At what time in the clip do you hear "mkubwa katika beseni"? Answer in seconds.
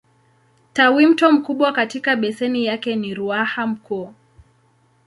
1.31-2.65